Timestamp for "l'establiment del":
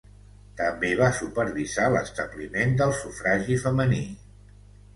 1.97-2.97